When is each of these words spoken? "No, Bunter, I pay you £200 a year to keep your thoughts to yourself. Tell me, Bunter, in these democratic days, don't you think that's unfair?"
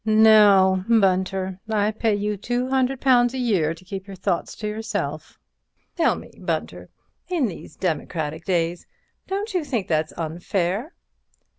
"No, 0.03 0.83
Bunter, 0.89 1.59
I 1.69 1.91
pay 1.91 2.15
you 2.15 2.35
£200 2.35 3.33
a 3.35 3.37
year 3.37 3.75
to 3.75 3.85
keep 3.85 4.07
your 4.07 4.15
thoughts 4.15 4.55
to 4.55 4.67
yourself. 4.67 5.37
Tell 5.95 6.15
me, 6.15 6.31
Bunter, 6.39 6.89
in 7.27 7.45
these 7.45 7.75
democratic 7.75 8.43
days, 8.43 8.87
don't 9.27 9.53
you 9.53 9.63
think 9.63 9.87
that's 9.87 10.11
unfair?" 10.17 10.93